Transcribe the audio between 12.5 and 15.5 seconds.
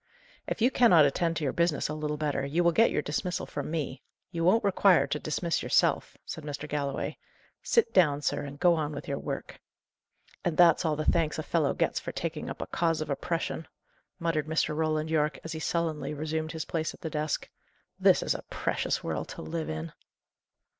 a cause of oppression!" muttered Mr. Roland Yorke,